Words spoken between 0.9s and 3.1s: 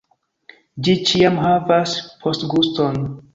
ĉiam havas postguston